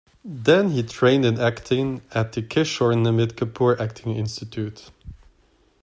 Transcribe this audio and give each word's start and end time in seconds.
Then 0.25 0.71
he 0.71 0.81
trained 0.81 1.25
in 1.25 1.39
acting 1.39 2.01
at 2.11 2.31
the 2.33 2.41
"Kishore 2.41 2.95
Namit 2.95 3.33
Kapoor 3.33 3.79
Acting 3.79 4.15
Institute". 4.15 4.89